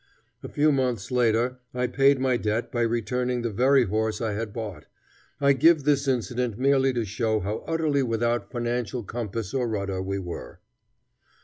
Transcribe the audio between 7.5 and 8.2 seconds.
utterly